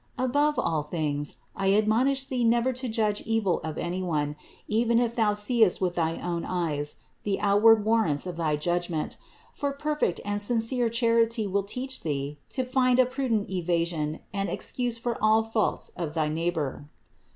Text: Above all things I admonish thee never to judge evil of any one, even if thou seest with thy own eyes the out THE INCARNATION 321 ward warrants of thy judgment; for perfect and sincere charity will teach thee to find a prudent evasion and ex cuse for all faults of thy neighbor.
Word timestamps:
Above 0.17 0.57
all 0.57 0.81
things 0.81 1.35
I 1.55 1.73
admonish 1.75 2.25
thee 2.25 2.43
never 2.43 2.73
to 2.73 2.89
judge 2.89 3.21
evil 3.21 3.59
of 3.63 3.77
any 3.77 4.01
one, 4.01 4.35
even 4.67 4.97
if 4.97 5.13
thou 5.13 5.35
seest 5.35 5.79
with 5.79 5.93
thy 5.93 6.15
own 6.17 6.43
eyes 6.43 6.95
the 7.21 7.39
out 7.39 7.61
THE 7.61 7.69
INCARNATION 7.69 7.83
321 7.83 7.85
ward 7.85 7.85
warrants 7.85 8.25
of 8.25 8.37
thy 8.37 8.55
judgment; 8.55 9.17
for 9.53 9.71
perfect 9.73 10.19
and 10.25 10.41
sincere 10.41 10.89
charity 10.89 11.45
will 11.45 11.61
teach 11.61 12.01
thee 12.01 12.39
to 12.49 12.63
find 12.63 12.97
a 12.97 13.05
prudent 13.05 13.47
evasion 13.51 14.21
and 14.33 14.49
ex 14.49 14.71
cuse 14.71 14.97
for 14.97 15.19
all 15.23 15.43
faults 15.43 15.89
of 15.89 16.15
thy 16.15 16.29
neighbor. 16.29 16.89